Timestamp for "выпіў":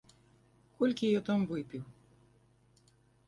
1.53-1.83